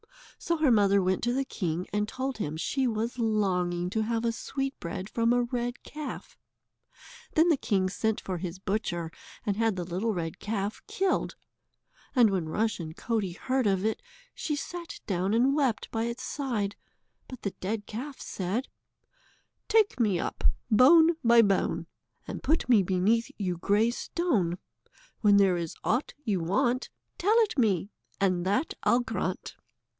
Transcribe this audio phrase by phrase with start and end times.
[0.39, 4.25] So her mother went to the king and told him she was longing to have
[4.25, 6.35] a sweetbread from a red calf.
[7.35, 9.11] Then the king sent for his butcher,
[9.45, 11.35] and had the little red calf killed.
[12.15, 14.01] And when Rushen Coatie heard of it,
[14.33, 16.75] she sate down and wept by its side,
[17.27, 18.67] but the dead calf said:
[19.67, 21.85] "Take me up, bone by bone,
[22.27, 24.57] And put me beneath yon grey stone;
[25.19, 26.89] When there is aught you want
[27.19, 29.55] Tell it me, and that I'll grant."